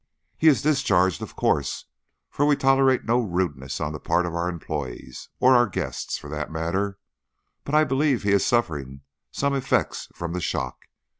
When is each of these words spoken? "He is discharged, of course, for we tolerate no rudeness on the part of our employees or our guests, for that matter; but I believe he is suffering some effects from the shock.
"He 0.35 0.47
is 0.47 0.63
discharged, 0.63 1.21
of 1.21 1.35
course, 1.35 1.85
for 2.31 2.43
we 2.43 2.55
tolerate 2.55 3.05
no 3.05 3.19
rudeness 3.19 3.79
on 3.79 3.93
the 3.93 3.99
part 3.99 4.25
of 4.25 4.33
our 4.33 4.49
employees 4.49 5.29
or 5.39 5.53
our 5.53 5.67
guests, 5.67 6.17
for 6.17 6.27
that 6.31 6.51
matter; 6.51 6.97
but 7.65 7.75
I 7.75 7.83
believe 7.83 8.23
he 8.23 8.31
is 8.31 8.43
suffering 8.43 9.01
some 9.29 9.53
effects 9.53 10.07
from 10.15 10.33
the 10.33 10.41
shock. 10.41 10.87